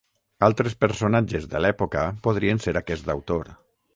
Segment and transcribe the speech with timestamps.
[0.45, 3.55] Altres personatges de l'època podrien ser aquest autor.